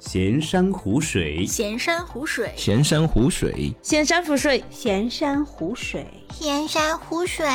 [0.00, 7.46] 闲山湖水，闲山湖水，闲山湖水，闲山湖水，闲山湖水，闲山湖水。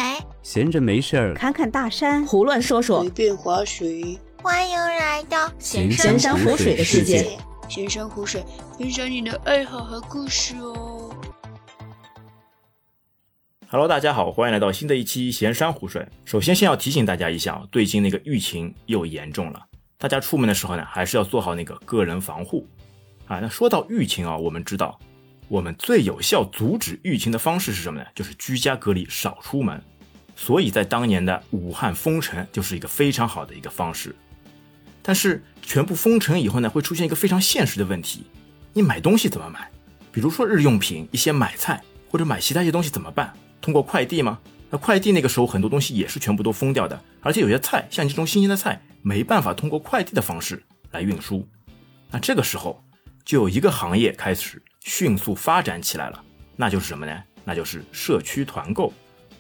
[0.44, 4.20] 闲着没事儿，看看大山，胡乱说说，随便划水。
[4.44, 7.36] 欢迎来到闲闲山湖水的世界。
[7.68, 8.44] 闲山湖水，
[8.78, 11.10] 分享你的爱好和故事哦。
[13.70, 16.08] Hello，大家好，欢迎来到新的一期闲山湖水。
[16.26, 19.66] 首先，先要提醒大家一下，最近那个疫情又严重了，
[19.98, 22.68] 大家出门的时候呢，还是要做好那个个人防护
[23.28, 23.40] 啊。
[23.40, 25.00] 那说到疫情啊，我们知道，
[25.48, 28.06] 我们最有效阻止疫情的方式是什么呢？
[28.14, 29.82] 就是居家隔离，少出门。
[30.36, 34.14] 所以在当年的武汉封城就是一个非常好的一个方式。
[35.02, 38.26] 但是全部封城以后呢，会出现一个非常现实的问题：
[38.74, 39.72] 你买东西怎么买？
[40.12, 43.34] 比如说日用品、一些买菜或者买其他一些东西怎么办？
[43.62, 44.40] 通过快递吗？
[44.78, 51.48] 快递那个时候很多东西也是全部都封掉的，而且有些菜像这种新鲜的菜没办法通过快递的方式来运输。
[52.12, 52.84] 那这个时候
[53.24, 56.24] 就有一个行业开始迅速发展起来了，
[56.56, 57.24] 那就是什么呢？
[57.44, 58.92] 那就是社区团购。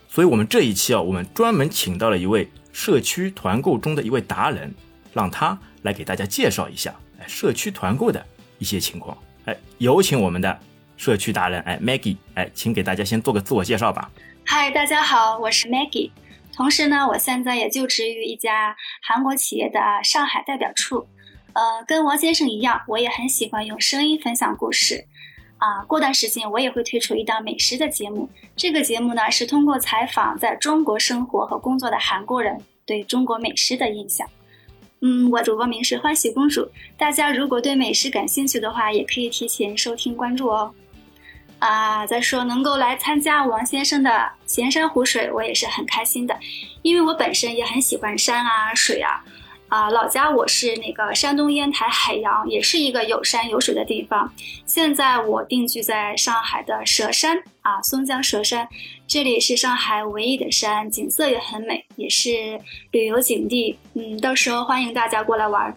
[0.07, 4.73] 所以我们这一期啊，我们专门请到了一位社区团购中的一位达人，
[5.13, 8.25] 让他来给大家介绍一下哎社区团购的
[8.59, 9.17] 一些情况。
[9.45, 10.59] 哎，有请我们的。
[10.97, 14.09] 社区达人，哎，Maggie，哎，请给大家先做个自我介绍吧。
[14.47, 16.11] 嗨，大家好，我是 Maggie，
[16.55, 21.07] 同时呢，我现在也就职于一家韩国企业的上海代表处。
[21.53, 25.03] 呃，跟王先生一样，我也很喜欢用声音分享故事。
[25.57, 28.29] 啊，过段时间我也会推出一档美食的节目。
[28.55, 34.29] 这个节目呢，是通过采访在中国生活和工作的韩国人对中国美食的印象。
[35.01, 40.71] 嗯，我主播名是欢喜公主，大家如果对美食感兴趣的话，也可以提前收听关注哦。
[41.65, 46.37] 啊，再说能够来参加王先生的闲山湖水，我也是很开心的，
[46.83, 49.23] 因为我本身也很喜欢山啊水啊。
[49.67, 54.31] 啊，老家我是那个山东烟台海阳，也是一个有山有水的地方。
[54.67, 58.69] 现在我定居在上海的佘山啊，松江佘山，
[59.07, 62.59] 这里是上海唯一的山，景色也很美，也是
[62.91, 63.75] 旅游景地。
[63.95, 65.75] 嗯，到时候欢迎大家过来玩。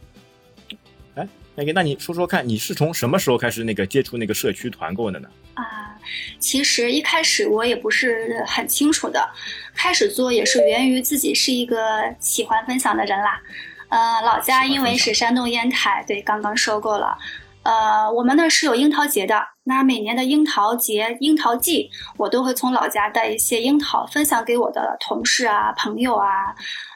[1.15, 5.29] 哎，那个，那你说说看，你是从什么时候开始那个接触那个社区团购的呢？
[5.63, 5.99] 啊，
[6.39, 9.29] 其实一开始我也不是很清楚的，
[9.75, 13.41] 开始做也是源于自己是一个喜欢分享的人啦。
[13.89, 17.19] 呃，老家因为是山东烟台，对，刚刚收购了。
[17.65, 26.27] 呃，我们那是有樱桃节的，那每年的樱桃节、樱桃季，我都会从老家带一些樱桃分享给我的同事啊、朋友啊。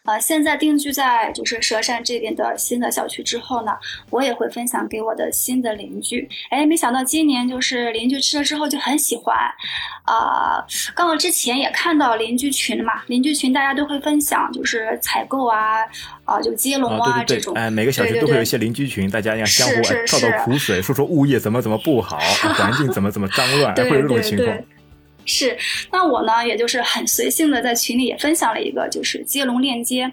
[0.04, 3.70] 呃，现在定居在就是佘山这边的新的小区之后呢，
[4.10, 6.28] 我也会分享给我的新的邻居。
[6.50, 9.36] 哎，没想到今年就是邻居吃了之后就很喜欢，
[10.04, 10.64] 啊、呃，
[10.96, 15.82] 刚好之前也看到邻居群嘛，邻居群大家都会分享，就是采购啊，
[16.24, 17.54] 啊、呃，就接龙啊、哦、对对对这种。
[17.54, 22.18] 哎，每个小区都会有一些邻居群，大家要相互哎倒倒苦水，说说物业怎么怎么不好，
[22.62, 24.56] 环境 怎么怎么脏乱，会有这种情况。
[25.24, 25.56] 是，
[25.92, 30.12] 那我呢，也就是很随性的在群里也分享了一个，就是接龙链接，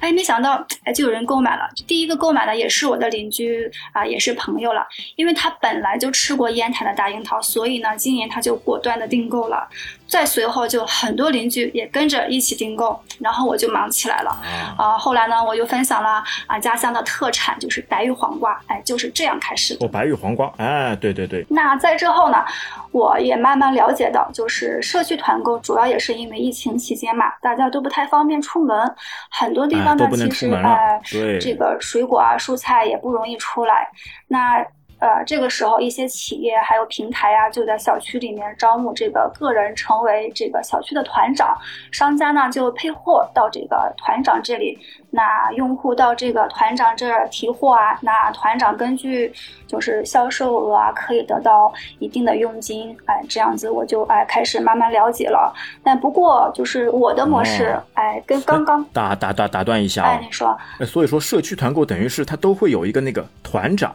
[0.00, 1.66] 哎，没想到哎就有人购买了。
[1.86, 9.66] 第一个购买的也是我的邻居啊、呃，也是朋友了，因为他本来就吃过烟台的大樱桃，所以呢，今年他就果断的订购了。
[10.10, 14.30] 再随后就很多邻居也跟着一起订购，然后我就忙起来了。
[14.76, 19.86] 啊、呃，后来呢，我又分享了啊、呃、家乡的特产，就是白玉黄瓜，哎，就是这样开始的。
[19.86, 21.46] 哦，白玉黄瓜，哎，对对对。
[21.48, 22.44] 那在之后呢，
[22.90, 28.94] 我也慢慢了解到，就是社区团购主要也是因为疫情期间嘛，大家都不太方便出门，
[29.30, 33.88] 很多地方呢、哎、其实哎，这个水果啊、蔬菜也不容易出来。
[34.26, 34.64] 那
[35.00, 41.56] 呃，这个时候一些企业还有平台啊，就在小区里面招募这个个人成为这个小区的团长，
[41.90, 44.78] 商家呢就配货到这个团长这里，
[45.10, 49.32] 那用户到这个团长这儿提货啊，那团长根据
[49.66, 55.54] 就是销售额啊，可以得到一定的佣金，哎，这样子我就哎开始慢慢了解了。
[55.82, 63.94] 但不过就是我的模式，哦、哎，跟刚刚打打打打断一下哎，你说，所以说社区团购等于是它都会有一个那个团长。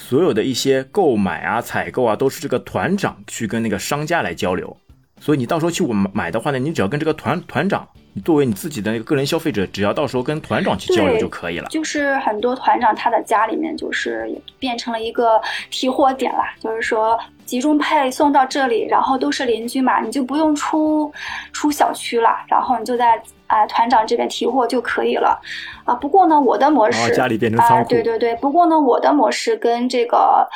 [0.00, 4.74] 所有的一些购买啊、采购啊，都是这个团长去跟那个商家来交流。
[5.20, 5.84] 所以你到时候去
[6.14, 11.68] 买的话呢，你只要跟这个团团长，你作为你自己的那个个人消费者，只要到时候跟团长去交流就可以了。
[11.68, 14.30] 就是很多团长他的家里面就是
[14.60, 21.12] 变成了一个提货点啦，就是说集中配送到这里，然后都是邻居嘛，你就不用出
[21.52, 23.20] 出小区了，然后你就在。
[23.48, 25.38] 啊、呃，团长这边提货就可以了，
[25.84, 30.48] 啊，不过呢，我的模式，哦、家里变成仓库、呃，对对对，不过呢，我的模式跟这个，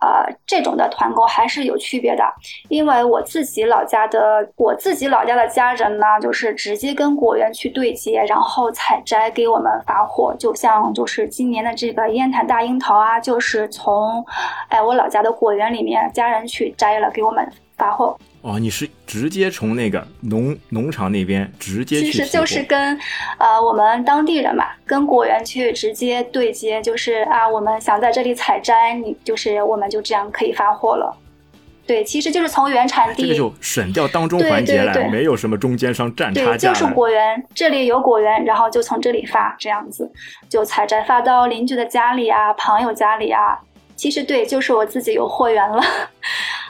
[0.00, 2.24] 呃，这种的团购还是有区别的，
[2.68, 10.34] 因为我自己老家的我自己老家的家人呢，就是直接跟果园去对接，然后采摘给我们发货。
[10.38, 14.24] 就像就是今年的这个烟台大樱桃啊，就是从
[14.68, 17.46] 哎我老家的果园里面家人去摘了给我们
[17.76, 18.16] 发货。
[18.42, 22.98] 哦，你是直接从那个农农场那边直接去其实就是跟，
[23.38, 31.14] 呃，我们当地人嘛，跟果园去直接对接，就是啊，我们想在这里采摘，你就是我们就这样可以发货了。
[31.86, 36.72] 对，其实就是从原产地，这个就省掉当中环节了，没有什么中间商占差价。
[36.72, 40.10] 对，就是果园这里有果园，然后就从这里发，这样子
[40.48, 43.58] 就采摘发到邻居的家里啊，朋友家里啊。
[44.00, 45.78] 其实对，就是我自己有货源了。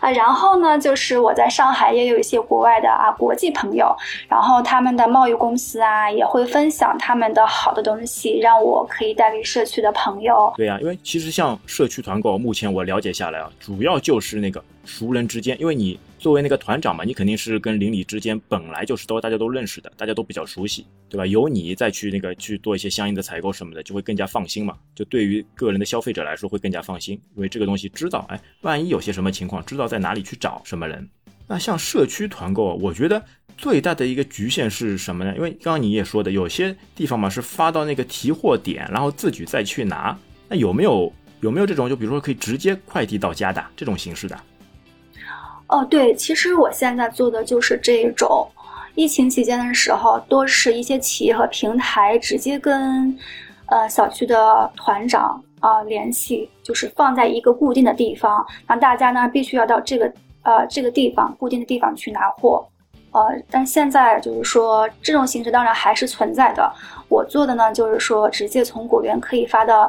[0.01, 3.95] 啊，然后呢，就是我在上海也有一些国外的啊国际朋友，
[4.27, 10.53] 然后他们的贸易公司啊也会分享他们的好的东西，让我可以带给社区的朋友。
[10.57, 16.01] 对呀，因为其实像社区团购，目前我了解下来啊，主要就是那个熟人之间，因为你。
[16.21, 21.25] 作为那个团长嘛，你肯定是跟邻里之间本来就是都大家都认识的，大家都比较熟悉，对吧？
[21.25, 24.77] 有你再去那个去做一些相应的采购什么的，就会更加放心嘛。
[24.95, 31.09] 就对于个人的消费者来说会更加放心，因为这个东西知道，哎，万一有些什么情况，知道在哪里去找什么人。
[31.47, 33.25] 那像社区团购，我觉得
[33.57, 35.35] 最大的一个局限是什么呢？
[35.37, 40.15] 因为刚刚你也说的，有些地方嘛是发到那个提货点，然后自己再去拿。
[40.51, 44.39] 那有没有有没有这种，就比如说可以直接快递到家的这种形式的？
[45.71, 48.47] 哦，对，其实我现在做的就是这一种。
[48.97, 53.17] 疫情期间的时候，都是一些企业和平台直接跟，
[53.67, 60.13] 呃，小区的团长啊联系，就是放在一个固定的地方，让大家呢必须要到这个
[60.43, 62.67] 呃这个地方固定的地方去拿货。
[63.13, 66.69] 呃，但现在就是说这种形式当然还是存在的。
[67.09, 69.89] 我做的呢就是说直接从果园可以发到。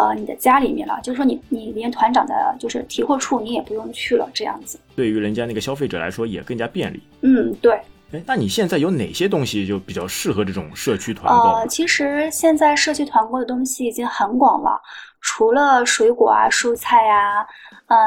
[0.00, 4.80] 呃，你的家里面了，就是说你你连团长的，就是提货处你也不用去了，这样子。
[4.96, 7.02] 对于人家那个消费者来说也更加便利。
[7.20, 7.78] 嗯，对。
[8.12, 11.50] 哎，那你现在有哪些东西就比较适合这种社区团购？
[11.50, 14.80] 呃，其实现在社区团购的东西已经很广了，
[15.20, 17.46] 除了水果啊、蔬菜呀，
[17.88, 17.98] 嗯，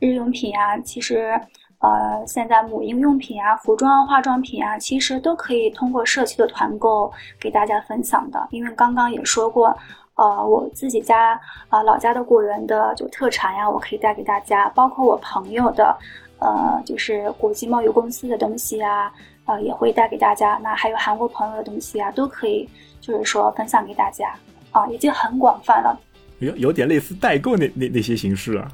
[0.00, 1.32] 日用品啊，其实
[1.78, 7.10] 呃，现在母婴用品啊、服装、化妆品啊，其实都可以通过社区的团购
[7.40, 9.74] 给大家分享的，因为刚刚也说过。
[10.18, 15.96] 呃，我自己家啊，老家的果园的就特产呀，我可以带给大家，包括我朋友的，
[16.40, 19.12] 呃，就是国际贸易公司的东西啊，
[19.46, 20.58] 呃，也会带给大家。
[20.60, 22.68] 那还有韩国朋友的东西啊，都可以，
[23.00, 24.34] 就是说分享给大家
[24.72, 25.96] 啊，已经很广泛了。
[26.40, 28.68] 有有点类似代购那那那些形式啊，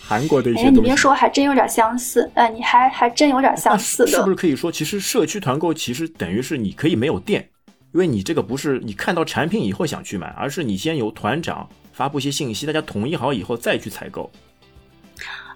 [0.00, 0.68] 韩国的一些。
[0.68, 2.30] 哎，你别说，还真有点相似。
[2.32, 4.10] 呃，你还还真有点相似的。
[4.10, 7.46] 是不是可以说，其实社区团购其实等于是你可以没有店。
[7.92, 14.30] 因为你这个不是你看到产品以后想去买，而是你先由团长发布一些信息，大家统一好以后再去采购。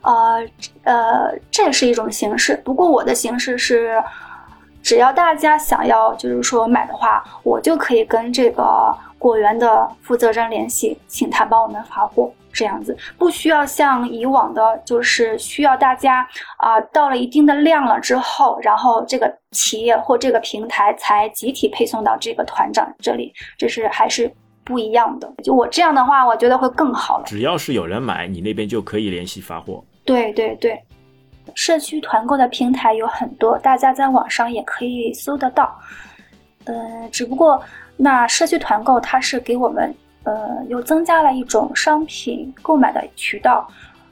[0.00, 0.44] 呃
[0.82, 2.60] 呃，这是一种形式。
[2.64, 4.02] 不过我的形式是，
[4.82, 12.32] 只要大家想要就是说买的话，我就可以跟这个果园的负责人联系，请他帮我们发货。
[12.52, 16.26] 这样子不需要像以往的，就是需要大家
[16.58, 24.30] 啊，到了一定的量了之后，然后这个企业或这个平台才集体配送到这个团长这里，这是还是
[24.64, 25.32] 不一样的。
[25.42, 27.24] 就我这样的话，我觉得会更好了。
[27.24, 29.82] 只要是有人买，你那边就可以联系发货。
[30.04, 30.78] 对对对，
[31.54, 35.74] 社区团购的平台有很多，大家在网上也可以搜得到。
[36.64, 37.62] 呃，只不过
[37.96, 39.94] 那社区团购它是给我们。
[40.24, 43.68] 呃，又增加了一种商品购买的渠道。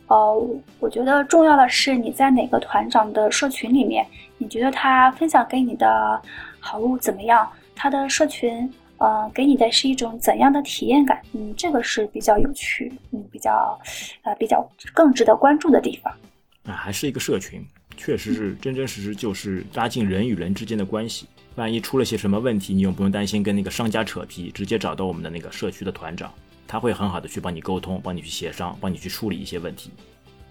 [0.08, 0.49] 呃，
[0.80, 4.04] 我觉得重要的是你在哪个团长的社群里面，
[4.38, 6.20] 你觉得他分享给你的
[6.58, 7.49] 好物怎么样？
[7.76, 8.68] 他的社群，
[8.99, 11.20] 呃，给你的是一种怎样的体验感？
[11.32, 13.78] 嗯，这个是比较有趣，嗯，比较，
[14.23, 16.12] 呃，比较更值得关注的地方。
[16.64, 17.64] 啊，还是一个社群，
[17.96, 21.26] 确实是真真实实就是拉近人与人之间的关系。
[21.60, 26.32] 万一出了些什么问题，你又不用担心跟那个商家扯皮，直接找到我们的那个社区的团长，
[26.66, 29.90] 他会很好的去帮你沟通，帮你去协商，帮你去处理一些问题，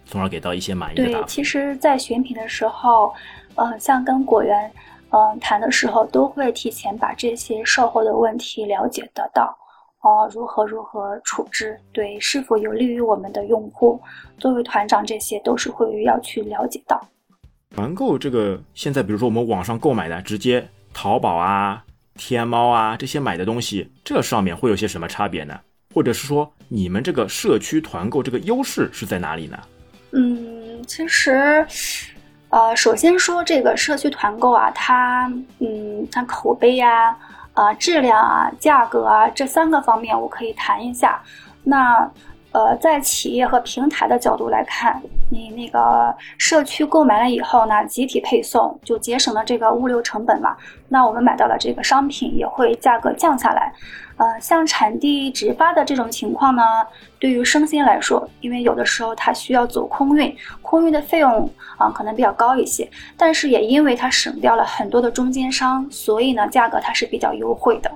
[0.05, 1.25] 从而给到一些满意的答复。
[1.25, 3.11] 对，其实，在选品的时候，
[3.55, 4.71] 呃，像跟果园，
[5.09, 9.57] 嗯，谈的时候，都会提前把这些售后的问题了解得到，
[10.01, 13.99] 哦，如何如何处置，对，是否有利于我们的用户，
[14.37, 17.01] 作为团长，这些都是会要去了解到。
[17.75, 20.67] 团购这个，现在比如说我们网上购买的，直接。
[20.93, 21.83] 淘宝啊、
[22.15, 25.59] 天猫啊这些买的东西，这上面会有些什么差别呢？
[25.93, 29.57] 或者是说，你们这个社区团购这个优势是在哪里呢？
[30.11, 31.65] 嗯，其实，
[32.49, 37.17] 呃，首先说这个社区团购啊，它，嗯，它口碑呀、
[37.53, 41.21] 啊质量啊、价格啊这三个方面，我可以谈一下。
[41.63, 42.09] 那，
[42.51, 50.57] 呃，在企业和平台的角度来看，你那个社区购买了以后呢，集体配送就节省了这个物流成本嘛。
[50.87, 53.71] 那我们买到了这个商品也会价格降下来。
[54.17, 56.63] 呃，像产地直发的这种情况呢，
[57.19, 67.91] 对于生鲜来说，因为有的时候它需要走空运，空运的费用啊可能比较高一些，但是也因为它省掉了很多的中间商，所以呢价格它是比较优惠的。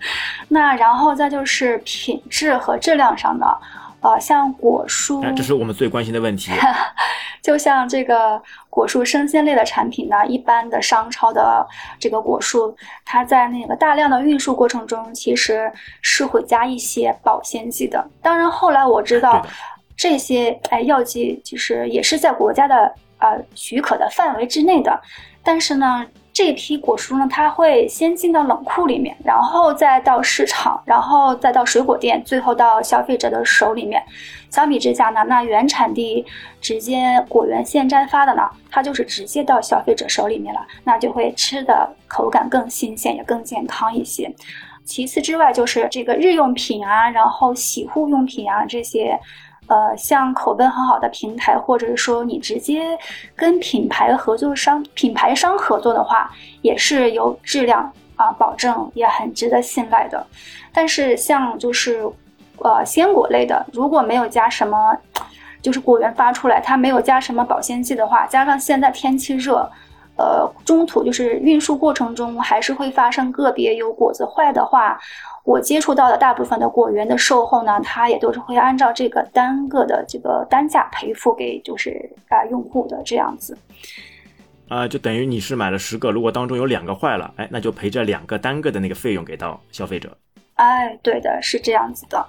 [0.48, 3.46] 那然后再就是品质和质量上的。
[4.00, 6.52] 呃，像果蔬，这是我们最关心的问题。
[7.42, 11.66] 就像这个果蔬生鲜类的产品呢，一般的商超的
[11.98, 12.74] 这个果蔬，
[13.04, 15.70] 它在那个大量的运输过程中，其实
[16.02, 18.04] 是会加一些保鲜剂的。
[18.20, 19.44] 当然，后来我知道
[19.96, 25.00] 这些哎药剂其实也是在国家的呃许可的范围之内的，
[25.42, 26.06] 但是呢。
[26.38, 34.00] 这批果蔬呢，它会先进到冷库里面，然后再到市场，然后再到水果店，最后到消费者的手里面。
[34.48, 36.24] 相比之下呢，那原产地
[36.60, 44.32] 直接果园现摘发的呢，它就是直接到消费者手里面了，那就会吃的口感更新鲜，也更健康一些。
[44.84, 49.18] 其次之外，就是这个日用品啊，然后洗护用品啊这些。
[49.68, 52.98] 呃，像口碑很好的平台，或者是说你直接
[53.36, 56.30] 跟品牌合作商、品牌商合作的话，
[56.62, 60.26] 也是有质量啊保证，也很值得信赖的。
[60.72, 62.10] 但是像就是
[62.58, 64.96] 呃鲜果类的，如果没有加什么，
[65.60, 69.70] 就是果园发出来，它没有加什么保鲜剂的话，加上现在天气热，
[70.18, 74.98] 呃，中途就是运输过程中还是会发生个别有果子坏的话。
[75.44, 81.98] 我接触到的大部分的果园的售后呢，它也都是会按照这个单个的这个单价赔付给就是
[82.28, 83.56] 啊用户的这样子。
[84.68, 90.14] 啊，就等于你是买了十个，如果当中有两个坏了，哎，那就赔这两个单个的那个费用给到消费者。
[90.56, 92.22] 哎，对的，是这样子的。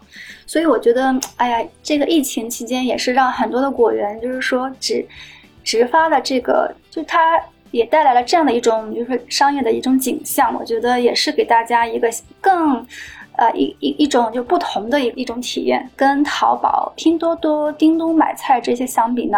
[0.46, 5.06] 所以我觉得，哎呀，这个疫情期间也是让很多的果园，就是说只
[5.62, 7.38] 直发的这个，就它。
[7.72, 10.54] 也带来了这样的一种，比如说商业的一种景象。
[10.54, 12.10] 我觉得也是给大家一个
[12.42, 12.86] 更，
[13.38, 15.90] 呃，一一一种就不同的一一种体验。
[15.96, 19.38] 跟淘宝、拼多多、叮咚买菜这些相比呢？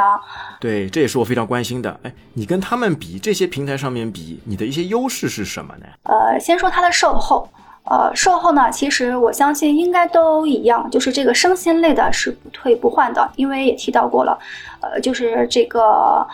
[0.60, 2.00] 对，这也是我非常关心的。
[2.04, 5.86] 哎，你跟他们比，这些平台上面比，你的一些优势是什么呢？
[6.04, 7.48] 呃，先说它的售后。
[7.84, 14.38] 呃，售后呢，其实我相信应该都一样，就是这个生鲜类的是不退不换的，因为也提到过了，
[14.82, 16.26] 呃，就是这个。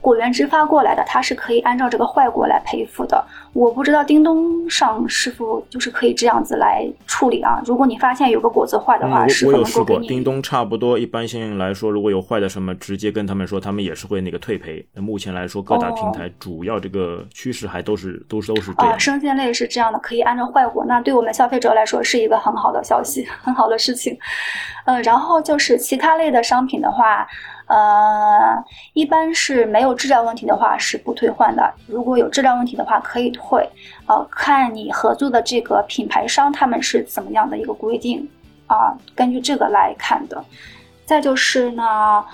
[0.00, 3.24] 果园直发过来的，它是可以按照这个坏果来赔付的。
[3.54, 7.60] 我不知道叮咚上是否就是可以这样子来处理啊？
[7.64, 10.06] 如果你发现有个果子坏的话，是否能够给你？
[10.06, 14.84] 叮咚差不多，一般性来说，如果有坏的什么，直接跟他们说，他们也是会那个退赔。
[14.92, 19.00] 那目前来说，各大平台主要这个趋势还都是都是都是这样。
[19.00, 24.16] 生鲜类是这样的，可以按照坏果，那对我们消费者来说是一个很好的消息，很好的事情。
[24.84, 27.26] 呃，然后就是其他类的商品的话。
[27.68, 31.70] 呃，一般是没有质量问题的话是不退换的。
[31.86, 33.68] 如果有质量问题的话，可以退。
[34.06, 38.26] 呃，看你合作的这个品牌商他们是怎么样的一个规定
[38.66, 40.42] 啊，根据这个来看的。
[41.04, 42.24] 再就是呢，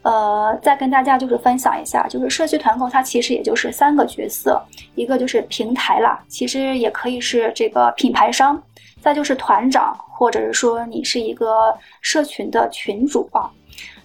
[0.00, 4.58] 呃，再跟大家就是分享一下，就是社区团购它其实也就是三个角色，
[4.94, 8.62] 一个就是平台啦，其实也可以是这个品牌商，
[9.02, 13.50] 再就是团长，或者是说你是一个社群的群主啊。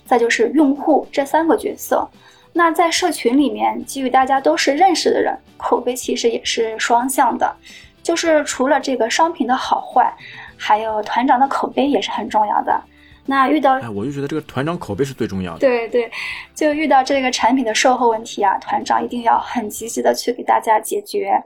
[0.05, 2.07] 再就是用户这三个角色，
[2.51, 7.55] 那在社群里面，基于大家都是认识的人，口碑其实也是双向的。
[8.03, 10.13] 就是除了这个商品的好坏，
[10.57, 12.79] 还有团长的口碑也是很重要的。
[13.25, 15.59] 那遇到，哎，我就觉得这个团长口碑是最重要的。
[15.59, 16.11] 对对，
[16.53, 21.41] 就遇到这个产品的售后问题啊，团长一定要很积极的去给大家解决。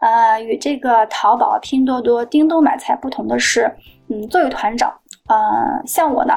[0.00, 3.72] 呃，与这个淘宝、拼多多、叮咚买菜不同的是，
[4.08, 4.92] 嗯，作为团长。
[5.30, 6.34] 呃，像我呢，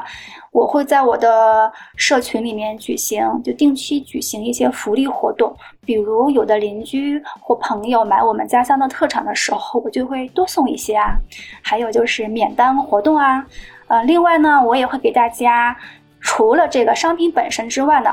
[0.51, 5.51] 我会在我的社群里面举行，就定期举行一些福利活动。
[5.83, 11.15] 比如有的邻居或朋友买我们家乡的特产的时候，我就会多送一些啊。
[11.63, 13.43] 还有就是免单活动啊。
[13.87, 15.75] 呃，另外呢，我也会给大家
[16.21, 18.11] 除了这个商品本身之外呢，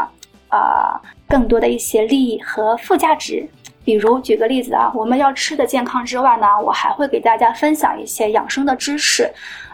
[0.49, 3.47] 啊，更多的一些利益和附加值。
[3.85, 9.31] 比如举个例子啊，我们要吃的健康之外呢，我还会给大家分享一些养生的知识。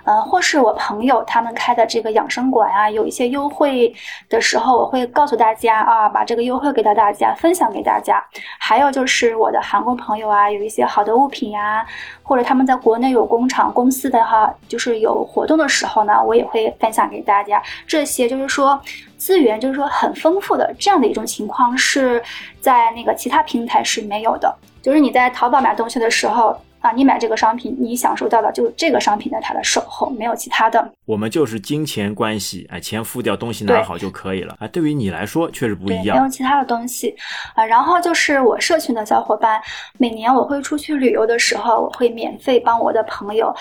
[0.06, 3.92] 呃，或是我朋友他们开的这个养生馆啊，有一些优惠
[4.28, 8.24] 的时候，我会告诉大家啊，把这个优惠给到大家，分享给大家。
[8.60, 11.84] 还有就是我的韩国朋友啊，有一些好的物品呀，
[12.22, 17.60] 或者他们在国内有工厂、公司的哈，就是有活动的时候呢，我也会分享给大家。
[17.84, 18.80] 这些就是说
[19.18, 22.22] 资源，就是说很丰富的这样的一种情况，是
[22.60, 24.54] 在那个其他平台是没有的。
[24.80, 26.56] 就是你在淘宝买东西的时候。
[26.86, 30.92] 啊，你买这个商品，你享受到的就是这个商品的它的售后，没有其他的。
[31.04, 34.68] 我们就是金钱关系，哎，钱付掉，东西拿好就可以了啊。
[34.68, 37.12] 对于你来说确实不，一样没有其他的东西
[37.56, 37.64] 啊。
[37.64, 39.60] 然后就是我社群的小伙伴，
[39.98, 43.52] 每年我会出去旅游的时候，我会免费帮我的朋友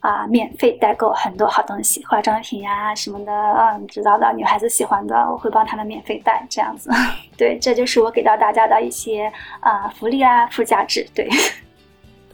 [0.00, 6.90] 啊，免费代购很多好东西，化妆品呀、什么的，嗯，你知道的，女孩子喜欢的，我会帮他们免费带，这样子。
[7.36, 11.06] 对，这就是我给到大家的一些啊福利啊附加值。
[11.14, 11.28] 对，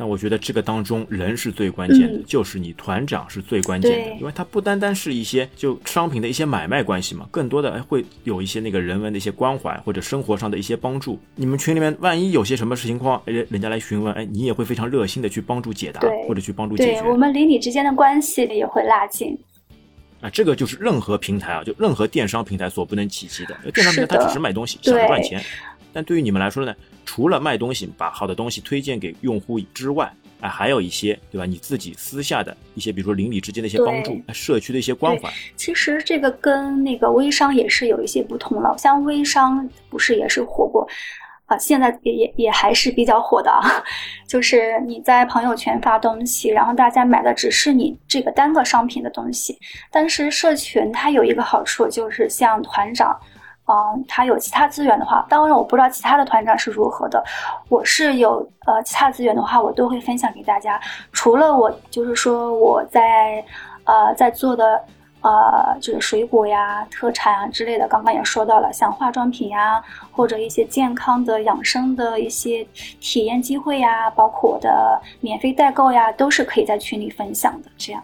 [0.01, 11.21] 但我觉得这个当中人是最关键的，嗯就是你团长是最关键的，因为它不单单是一些就商品的一些买卖关系嘛，更多的哎会有一些那个人文的一些关怀或者生活上的一些帮助。
[11.35, 17.03] 你们群里面万一有些什么情况，哎人人家来询问，哎，你也会非常热心的去帮助解答或者去帮助解决。
[17.03, 19.39] 对我们邻里之间的关系也会拉近。
[20.23, 23.55] 啊，这个就是任何平台啊，就任何电商平台所不能企及的。
[23.71, 25.43] 电商平台它只是卖东西，想着赚钱。
[25.93, 26.73] 但对于你们来说呢，
[27.13, 30.09] 除了卖东西，把好的东西推荐给用户之外，
[30.41, 31.45] 哎，还有一些对吧？
[31.45, 35.29] 你自己私下的一些，比如说邻里之间的一些帮助社区的一些关怀。
[35.57, 40.89] 其实这个跟那个微商也是有一些不同了，像微商不是也是火过。
[41.47, 43.83] 啊，现在也也也还是比较火的啊，
[44.29, 49.59] 就是你在朋友圈发东西，然后大家买的只是你这个单个商品的东西。
[49.91, 53.19] 但是社群它有一个好处，就是像团长，
[53.71, 57.23] 嗯，他有其他资源的话，当然我不知道其他的团长是如何的，
[57.69, 60.81] 我是有呃其他资源的话，我都会分享给大家。
[61.13, 63.45] 除了我就是说我在
[63.85, 64.83] 呃在做的。
[65.23, 69.79] 呃，就是水果呀、特产啊之类的，刚刚也说到了，像化妆品呀，
[70.11, 72.67] 或者一些健康的、养生的一些
[73.03, 77.69] 体验机会呀，包括我的免费代购呀，都是可以在群里分享的。
[77.77, 78.03] 这样，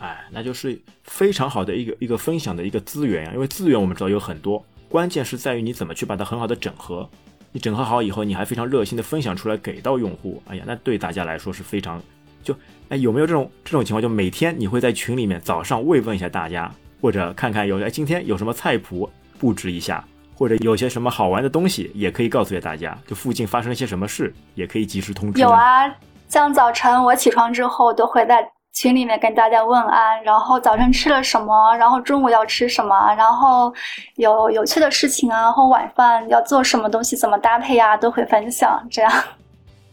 [0.00, 3.30] 哎，那就是非常好的一个一个分享的一个资源呀。
[3.32, 7.08] 因为资源我们知道有很多，关键是在于你怎么去把它很好的整合。
[7.52, 10.42] 你整合好以后，你还非常热心的分享出来给到用户。
[10.48, 12.02] 哎呀，那对大家来说是非常
[12.42, 12.52] 就
[12.88, 14.02] 哎有没有这种这种情况？
[14.02, 16.68] 就每天你会在群里面早上慰问一下大家，
[17.00, 19.08] 或者看看有哎今天有什么菜谱
[19.38, 22.98] 布置一下，或者有些什么好玩的东西也可以告诉给大家。
[23.06, 25.40] 就附近发生了些什么事，也可以及时通知。
[25.40, 25.84] 有，啊，
[26.28, 33.72] 像早晨我起床之后都会在群里面跟大家问安，然后早晨吃了什么，然后中午要吃什么，然后
[34.16, 38.84] 有有趣的事情啊，或晚饭要做什么东西，怎么搭配啊，都会分享。
[38.90, 39.10] 这样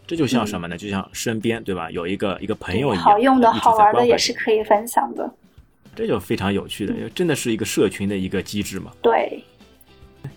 [0.08, 0.76] 这就像什么呢？
[0.76, 5.30] 就像身边对吧，有一个一个朋友一样，好用的好玩的也是可以分享的。
[5.96, 8.91] 这就非常有趣的，因为真的是一个社群的一个机制嘛。
[9.04, 9.44] 对，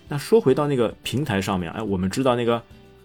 [0.07, 2.62] 那说回到那个平台上面，哎，我们知道那个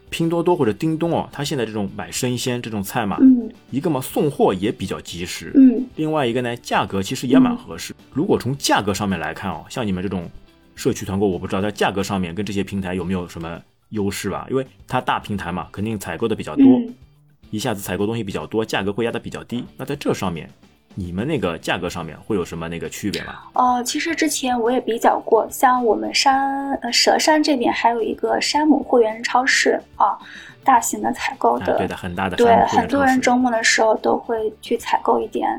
[0.10, 5.86] 拼多多或者叮咚哦，它现在这种买生鲜这种菜嘛，嗯一个嘛送货也比较及时，嗯。
[5.96, 7.96] 另外一个呢价格其实也蛮合适。
[8.14, 10.30] 如果从价格上面来看哦，像你们这种
[10.76, 14.48] 社区团购，我不知道在价格上面跟这些平台有没有什么优势吧？
[14.50, 16.94] 因为它大平台嘛，肯定采购的比较多，嗯
[17.52, 19.66] 一下子采购东西比较多，价格会压的比较低。
[19.76, 20.48] 那在这上面，
[20.96, 23.36] 你们那个价格上面会有什么那个区别吗？
[23.54, 30.18] 哦，其实之前我也比较过，像我们山呃佘山这边还有一个山姆会员超市啊，
[30.64, 35.50] 大型的采购啊，的，对的，很大的对很多人周末的时候都会去采购一点，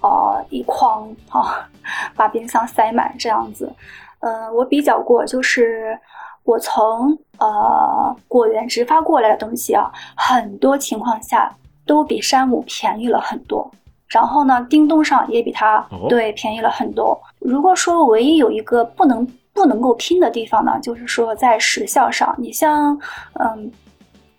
[0.00, 1.68] 呃，一筐啊，
[2.16, 3.72] 把冰箱塞满这样子。
[4.20, 5.96] 嗯、我比较过，就是
[6.42, 11.54] 我从呃果园直发过来的东西啊，很多情况下
[11.86, 13.70] 都比山姆便宜了很多。
[14.14, 17.20] 然后呢，叮咚上也比它、哦对便宜了很多。
[17.40, 22.98] 如果说唯一有一个不能不能够拼的地方呢，就是说在时效上，你像
[23.40, 23.72] 嗯。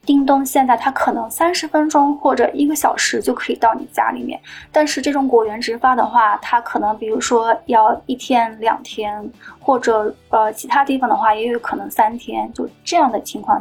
[0.06, 4.40] 叮咚现在它可能三十分钟或者一个小时就可以到你家里面，
[4.72, 9.28] 但是这种果园直发的话，它可能比如说要一天两天，
[9.60, 13.60] 或者呃其他地方的话也有可能三天，就这样的情况。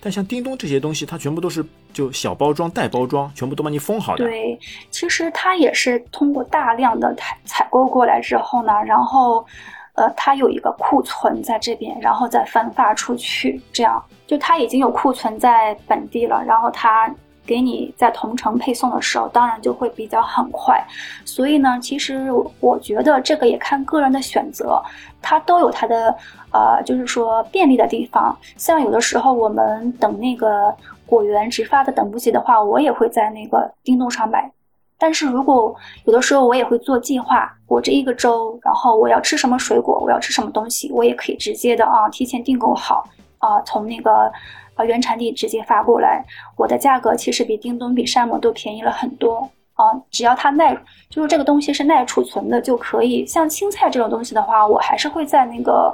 [0.00, 4.26] 但像叮咚这些东西，它全部都是就小包装、带包装，全部都帮你封好的。
[4.26, 4.58] 对，
[4.90, 9.46] 其实它也是通过大量的采采购过来之后呢，然后，
[9.94, 17.08] 呃，它有一个库存在这边，然后再分发出去，这样就它已经有库存在本地了，然后它
[17.46, 20.82] 给你在同城配送的时候，当然就会比较很快。
[21.24, 22.30] 所以呢，其实
[22.60, 24.82] 我觉得这个也看个人的选择，
[25.20, 26.16] 它都有它的
[26.52, 28.36] 呃，就是说便利的地方。
[28.56, 30.74] 像有的时候我们等那个
[31.06, 34.50] 果园直发的等不及的话，我也会在那个叮咚上买。
[34.96, 43.04] 但是如果有的时候我也会做计划，我这一个周，然后我要吃什么水果，我要吃什么东西，我也可以直接的啊，提前订购好
[43.38, 44.32] 啊，从那个
[44.74, 46.24] 把原产地直接发过来。
[46.56, 50.76] 我的价格其实比叮咚、比山姆都便宜了很多啊，只要它耐，
[51.10, 53.26] 就是这个东西是耐储存的就可以。
[53.26, 55.92] 像青菜这种东西的话，我还是会在那个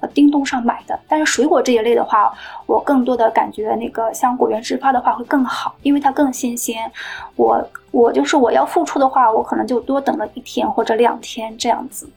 [0.00, 0.98] 呃叮咚上买的。
[1.08, 2.32] 但是水果这一类的话，
[2.66, 6.90] 我更多的感觉那个像果园直发的话会更好，因为它更新鲜。
[7.36, 12.08] 我我就是我要付出的话，我可能就多等了一天或者两天这样子。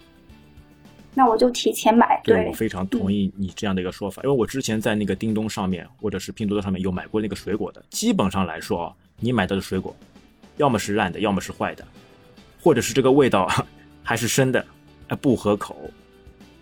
[1.18, 9.96] 那我就提前买，对我非常同意你这样的一个说法，因为我之前在那个叮咚上面或者是拼多多上面有买过那个水果的，基本上来说，你买到的水果，
[10.58, 11.88] 要么是烂的，要么是坏的，
[12.62, 13.50] 或者是这个味道
[14.04, 14.66] 还是生的，
[15.08, 15.90] 哎不合口。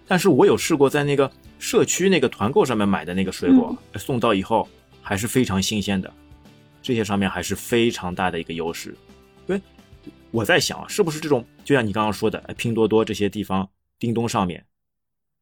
[0.08, 4.70] 但是我有试过在那个社区那个团购上面买的那个水果，送到以后
[5.02, 6.13] 还是非常新鲜的，
[6.80, 8.96] 这些上面还是非常大的一个优势。
[9.48, 9.62] 因为
[10.30, 13.68] 我在想啊，是不是这种就像你刚刚说的，哎拼多多这些地方。
[14.04, 14.62] 叮咚上面，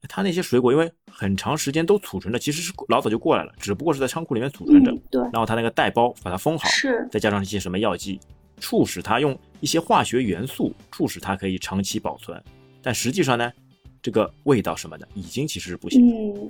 [0.08, 4.95] 它那些水果因为很长时间都储存着，其实是老早就过来了，只不过是在仓库里面储存着。
[5.10, 5.19] 对。
[5.19, 7.08] 然后它那个袋包把它封好，是。
[7.12, 8.19] 再加上一些什么药剂，
[8.60, 12.39] 促使它用一些化学元素，促使它可以长期保存。
[12.84, 13.52] 但实际上呢，
[14.00, 16.08] 这个味道什么的已经其实是不行。
[16.08, 16.47] 嗯。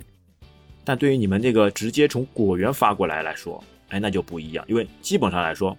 [0.84, 5.74] 但对于你们这个直接从果园发过来来说，哎，那就不一样，因为基本上来说。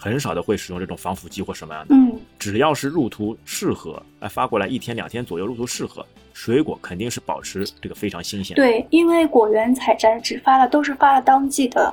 [0.00, 8.54] 很少的会使用这种防腐剂或什么样的，嗯，只要是入图适合，哎，发过来一天两天左右入图适合，水果肯定是保持这个非常新鲜。
[8.54, 11.92] 对，因为果园采摘只发的都是发了当季的，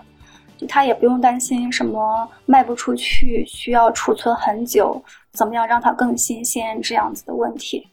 [0.57, 7.87] 就他也不用担心什么卖不出去，需要储存很久，怎么样让它更新鲜这样子的问题。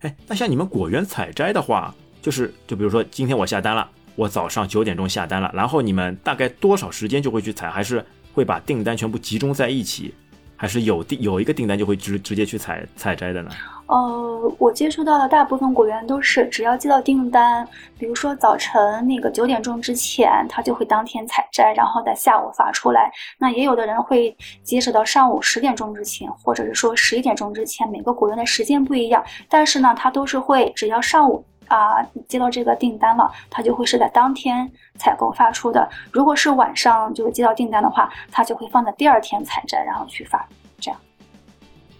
[0.00, 8.04] 哎，那像你们果园采摘的话，就是就比如说今天我下单了，我早上九点钟下单了，然后你们大概多少时间就会去采，还是？
[8.34, 10.14] 会把订单全部集中在一起，
[10.62, 13.50] 还是有订有一个订单就会直直接去采采摘的呢？
[13.86, 17.66] 呃，我接触到的大部分果园都是，只要接到订单，
[17.98, 23.10] 比如说早晨那个九点钟之前，他就会当天采摘，然后在下午发出来。
[23.38, 31.44] 那也有的人会截止到上午十点钟之前，或者是说十一点钟之前，每个果园的时间不一样，但是呢，他都是会只要上午。
[31.72, 35.88] 啊，接到这个订单了，它就会是在当天采购发出的。
[36.10, 40.46] 如果是晚上就是接到订单的话，它就会放在第二天采摘，然后去发。
[40.78, 41.00] 这样。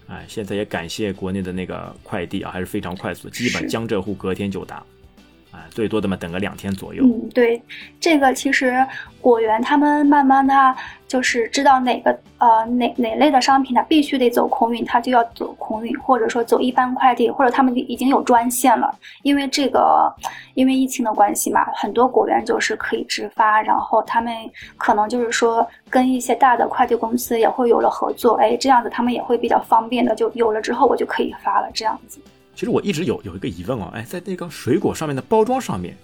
[0.08, 4.82] 哎，现在也感谢国内的那个快递啊，还是非常快速，基本江浙沪隔天就达。
[5.52, 7.04] 啊，最多的嘛，等个两天左右。
[7.04, 7.62] 嗯，对，
[8.00, 8.84] 这个其实
[9.20, 10.54] 果园他们慢慢的，
[11.06, 18.90] 就是知道哪个呃哪哪类的商品它必须得走空运，它就要走空运，或者说走一般快递，或者他们已经有专线了。
[19.22, 20.10] 因为这个，
[20.54, 24.34] 因为疫情的关系嘛，很多果园就是可以直发，然后他们
[24.78, 32.18] 可能就是说跟一些大的快递公司也会有了合作，哎，这样子他们也会比较方便的，就有了之后我就可以发了，这样子。
[32.54, 35.96] 其实我一直有有一个疑问哦，哎，在那个水果上面的包装上面，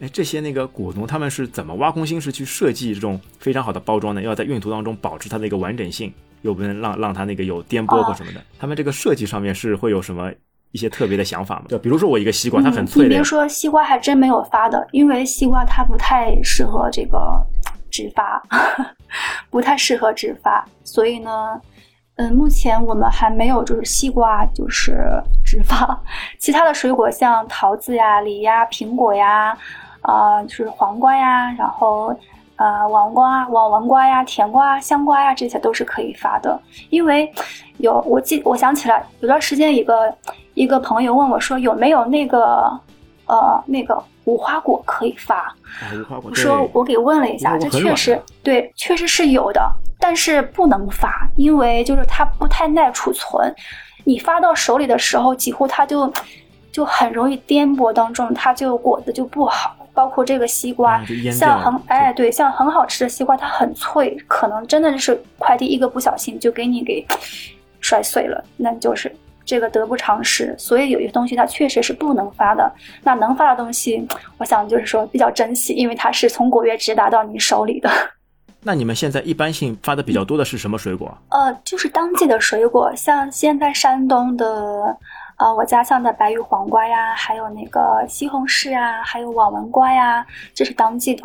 [0.00, 4.20] 哎，这些那个果农他们是怎么挖空心思去设计这种非常好的包装呢？
[4.20, 6.12] 要在运途当中保持它的一个完整性，
[6.42, 8.42] 又不能让让它那个有颠簸或什么的。
[8.58, 10.30] 他们这个设计上面是会有什么
[10.72, 11.66] 一些特别的想法吗？
[11.68, 13.08] 就比如说我一个西瓜，它很脆的。
[13.08, 17.18] 你别说西瓜，还真没有发的，因为西瓜它不太适合这个
[17.90, 18.42] 直发，
[19.50, 21.30] 不太适合直发，所以呢。
[22.16, 25.08] 嗯，目前我们还没有就是西瓜就是
[25.44, 25.98] 植发，
[26.38, 29.56] 其他的水果像桃子呀、梨呀、苹果呀，
[30.02, 32.14] 呃，就是黄瓜呀，然后
[32.56, 36.60] 呃，王瓜、王王瓜呀、甜瓜、香瓜呀，这些都是可以发的。
[36.90, 37.32] 因为
[37.78, 40.14] 有我记，我想起来有段时间一个
[40.54, 42.70] 一个朋友问我说有没有那个
[43.26, 45.52] 呃那个无花果可以发，
[46.22, 49.60] 我说我给问了一下，这确实对，确实是有的。
[50.02, 53.54] 但是不能发，因为就是它不太耐储存，
[54.02, 56.12] 你发到手里的时候，几乎它就
[56.72, 59.76] 就很容易颠簸当中，它就果子就不好。
[59.94, 67.06] 包括这个西瓜，像很哎对，像很好吃的西瓜，它很脆，可能真的就是快递一个不小心就给你给
[67.80, 70.54] 摔碎了，那就是这个得不偿失。
[70.58, 72.72] 所以有些东西它确实是不能发的。
[73.04, 74.04] 那能发的东西，
[74.38, 77.90] 我想就是说比较珍惜，因为它是从果园直达到你手里的。
[78.64, 81.12] 那你们现在一般性发的比较多的是什么水果？
[81.30, 84.96] 呃，就是当季的水果，像现在山东的，
[85.36, 91.22] 呃，我家乡的白玉黄瓜呀，还有那个西红柿啊，还有网纹瓜呀，这是当季的。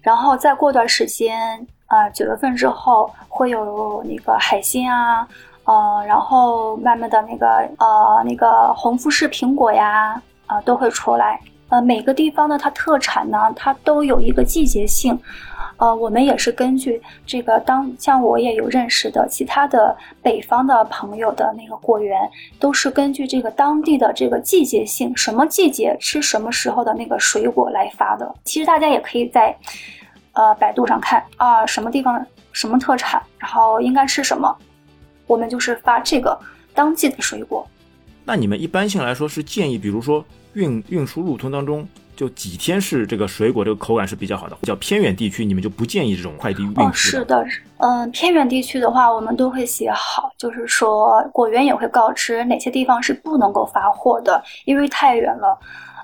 [0.00, 5.24] 然后再过段时间，呃，九月份之后会有那个海鲜啊，
[5.62, 7.46] 呃，然后慢慢的那个
[7.78, 11.38] 呃那个红富士苹果呀，啊，都会出来。
[11.68, 15.16] 呃，每个地方的它特产呢，它都有一个季节性。
[15.76, 22.20] 呃，我们也是根据这个，当像我也有认识的其他的北方的朋友的那个果园，
[22.58, 28.34] 都是根据这个当地的这个季节性，什么季节吃什么时候的那个水果来发的。
[28.44, 29.56] 其实大家也可以在，
[30.34, 34.56] 呃，百度上看啊，什么地方什么特产，然后应该吃什么，
[35.26, 36.38] 我们就是发这个
[36.74, 37.66] 当季的水果。
[38.24, 41.86] 那你们一般性来说是建议，比如说运运输路途当中
[42.22, 44.56] 就几天是这个水果这个口感是比较好的。
[44.60, 46.80] 比较偏远地区，你们就不建议这种快递运输。
[46.82, 47.44] 哦，是的，
[47.78, 55.58] 嗯，偏远地区的话，我们都会写好，就是说果园也会告知哪些地方是不能够发货的，因为太远了。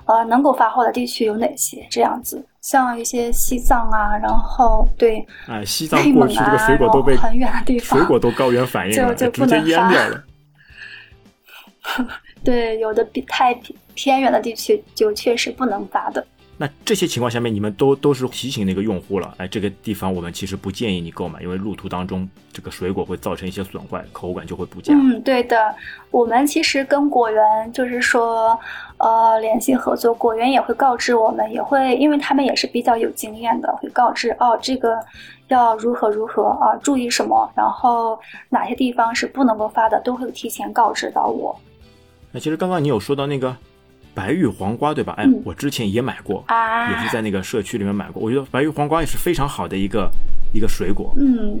[0.07, 1.87] 呃，能够发货的地区有哪些？
[1.89, 10.23] 这样子，像一些西藏啊，然后对，哎，西藏过去这个水果都被很远的地方，水果都高原反应了，就直接淹掉了。
[12.43, 13.53] 对，有的比太
[13.93, 16.25] 偏远的地区就确实不能发的。
[16.61, 24.93] 那这些情况下面，你们都都是提醒那个用户了，哎，这个地方我们其实不建议你购买，因为路途当中这个水果会造成一些损坏，口感就会不佳。
[24.93, 25.73] 嗯，对的，
[26.11, 28.59] 我们其实跟果园就是说，
[28.97, 34.99] 呃，联系合作，果园也会告知我们，也会因为他们也是比较有经验的，会告知哦，这个
[35.47, 41.57] 要如何如何啊，注意什么，然后哪些地方是不能够发的，都会提前告知到我。
[42.31, 43.55] 那其实刚刚你有说到那个。
[44.11, 45.13] 白玉黄瓜对吧？
[45.17, 46.43] 哎，我之前也买过，
[46.89, 48.21] 也是在那个社区里面买过。
[48.21, 50.09] 我觉得白玉黄瓜也是非常好的一个
[50.51, 51.13] 一个水果。
[51.15, 51.57] 嗯，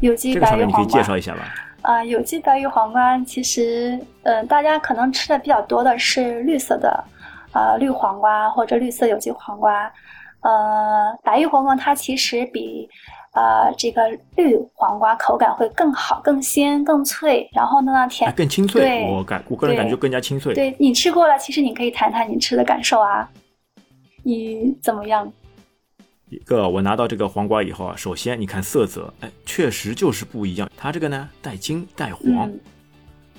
[0.00, 0.50] 有机白玉黄瓜。
[0.50, 1.40] 这个上面你可以介绍一下吧。
[1.82, 7.04] 啊，有机白玉黄瓜其实，嗯，大家可能吃的比较多的是绿色的，
[7.52, 9.92] 呃，绿黄瓜或者绿色有机黄瓜。
[10.40, 12.88] 呃，白玉黄瓜它其实比。
[13.32, 19.06] 呃，这个绿黄瓜口感会更好、更鲜、更脆，然后呢，甜更清脆。
[19.06, 20.54] 我感我个人感觉更加清脆。
[20.54, 23.30] 对你吃过了，其实你可以谈谈你吃的感受啊，
[24.24, 25.30] 你怎么样？
[26.30, 30.68] 一个我拿到这个黄瓜以后啊，首先你看色泽，哎，确实就是不一样。
[30.76, 32.50] 它这个呢带金带黄，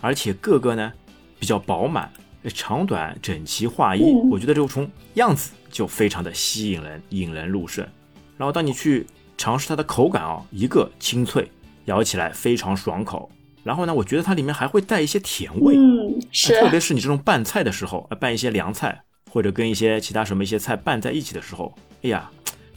[0.01, 0.93] 而且个个呢
[1.39, 2.09] 比较饱满，
[2.53, 4.13] 长短整齐划一。
[4.31, 7.85] 我觉得这个从样子就非常的吸引人，引人入胜。
[8.37, 9.05] 然后当你去。
[9.39, 11.49] 尝试它的口感啊，一个清脆，
[11.85, 13.31] 咬起来非常爽口。
[13.63, 16.59] 然后呢，我觉得它里面还会带一些甜味，嗯，是。
[16.59, 21.73] 特别是你这种拌菜的时候，拌一些凉菜，或者跟一些其他什么一些菜拌在一起的时候，
[22.03, 22.29] 哎呀，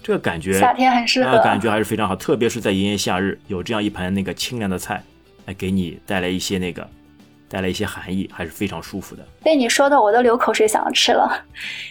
[0.05, 2.15] 这个感觉夏天很适合，感觉还是非常好。
[2.15, 5.03] 特别是在炎炎夏日，有这样一盘那个清凉的菜，
[5.47, 6.89] 来给你带来一些那个。
[7.53, 9.23] 带来一些寒意，还是非常舒服的。
[9.43, 11.31] 被你说的，我都流口水，想要吃了。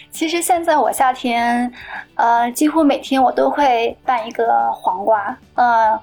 [0.10, 1.72] 其实现在我夏天，
[2.16, 5.38] 呃，几乎每天我都会拌一个黄瓜。
[5.54, 5.98] 呃，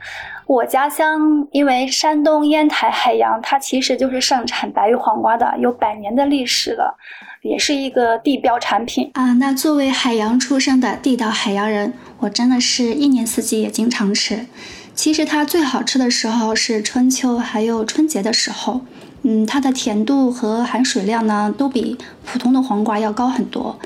[0.47, 6.97] 我家乡因为山东烟台海洋，它其实就是盛产白玉黄瓜的，有百年的历史了，
[7.43, 9.35] 也是一个地标产品啊。
[9.35, 14.47] 那作为海洋出生的地道海洋人，我真的是一年四季也经常吃。
[14.95, 18.81] 其实它最好吃的时候是春秋，还有春节的时候。
[19.23, 23.79] 嗯，它的甜度和含水量呢，都比普通的黄瓜要高很多。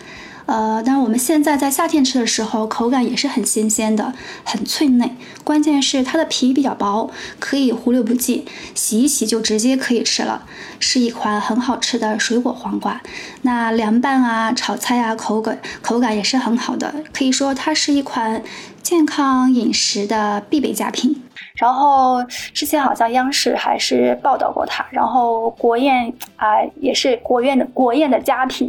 [0.45, 4.13] 呃，但是我们现在在夏天吃的时候，口感也是很新鲜的，
[4.45, 5.17] 很脆嫩。
[5.45, 10.45] 关键是它的皮比较薄，可以忽略不计，洗一洗就直接可以吃了，
[10.81, 13.01] 是一款很好吃的水果黄瓜。
[13.43, 18.43] 那凉拌啊、炒菜啊，口感口感也是很好的，可以说它是一款
[18.83, 21.23] 健康饮食的必备佳品。
[21.63, 22.21] 然后
[22.53, 28.69] 之前好像央视还是报道过它，然后国宴啊也是国宴的国宴的佳品。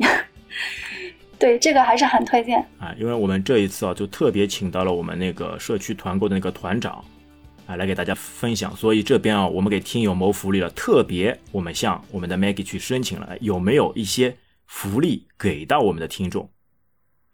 [1.40, 7.04] 对这个还是很推荐啊，因为我们这一次啊，就特别请到了我们那个社区团购的那个团长，
[7.66, 8.76] 啊，来给大家分享。
[8.76, 14.36] 所以这边啊，我们给听友谋福利了，特别我们向我们的 Maggie 去申请了，有没有一些
[14.68, 16.48] 福利给到我们的听众？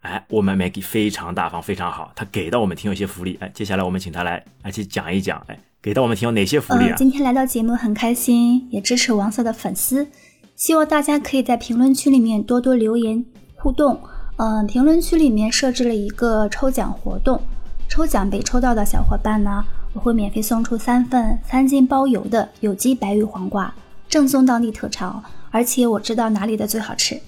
[0.00, 3.36] 哎，我们 Maggie 非常大方，非常好，他给到我们听友一些福利。
[3.40, 6.94] 哎，接下来我们请他来来去讲一讲，哎，给到我们听友哪些福利啊？
[6.96, 10.08] 今天来到节目很开心，也支持王色的粉丝，
[10.56, 13.22] 希望大家可以在评论区里面多多留言。
[13.56, 14.00] 互动，
[14.36, 17.38] 嗯，评论区里面设置了一个抽奖活动，
[17.86, 23.74] 抽奖被抽到的小伙伴呢，我会免费送出三份三斤包邮的有机白玉黄瓜，
[24.08, 27.20] 正宗当地特产，而且我知道哪里的最好吃。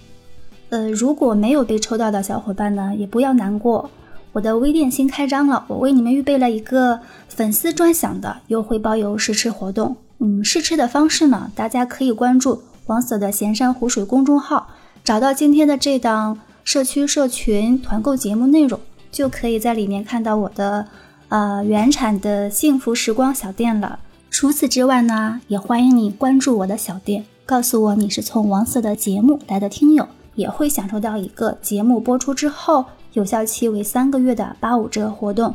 [0.72, 3.90] 呃，如果没有被抽到的小伙伴呢，也不要难过，
[4.32, 9.94] 我的微店新开张了，我为你们预备了一个粉丝专享的优惠包邮试吃活动。
[10.20, 14.66] 嗯，试吃的方式呢，大家可以关注王所的咸山湖水公众号。
[15.04, 18.80] 找到今天的这档社区社群团购节目内容，
[19.10, 20.86] 就可以在里面看到我的
[21.28, 23.98] 呃原产的幸福时光小店了。
[24.30, 35.54] 除此之外呢，也欢迎你关注我的小店，告诉我你是从王色的节目来的听友，也会享受到一个节目播出之后有效期为三个月的八五折活动。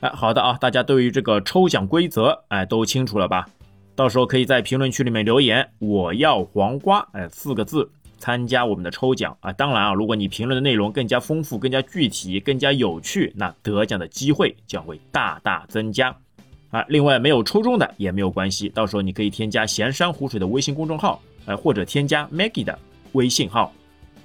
[0.00, 3.48] 哎，好的啊，大家对于这个抽奖规则哎都清楚了吧？
[3.94, 7.90] 到时候可以在评论区里面留言“我要黄瓜”哎四个字。
[8.22, 9.50] 参加我们的抽奖啊！
[9.50, 16.14] 当然啊，如果你评论的内容更加丰富、更加具体、更加有趣，那得奖的机会将会大大增加
[16.68, 16.84] 啊！
[16.86, 22.78] 另外，没有抽中的也没有关系，到时候你可以添加咸山湖水的微信公众号，呃，或者添加 Maggie 的
[23.12, 23.72] 微信号，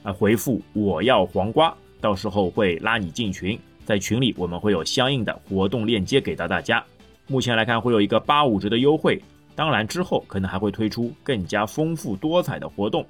[0.06, 6.82] 啊，回复我要黄瓜到时候会拉你进群，在群里我们会有相应的活动链接给到大家。
[7.28, 9.20] 目前来看会有一个八五折的优惠，
[9.56, 13.04] 当然之后可能还会推出更加丰富多彩的活动，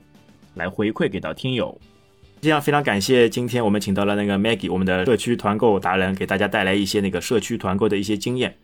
[0.54, 1.78] 来回馈给到听友。
[2.42, 8.56] 这样非常感谢今天我们请到了那个 Maggie，我们的社区团购达人，给大家带来一些那个社区团购的一些经验。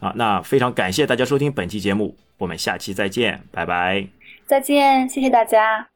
[0.00, 4.06] 好，那非常感谢大家收听本期节目，我们下期再见，拜拜。
[4.46, 5.95] 再见，谢谢大家。